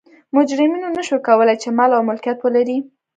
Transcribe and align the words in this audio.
مجرمینو 0.35 0.89
نه 0.97 1.01
شوای 1.07 1.21
کولای 1.27 1.57
چې 1.61 1.69
مال 1.77 1.91
او 1.97 2.05
ملکیت 2.09 2.37
ولري. 2.41 2.77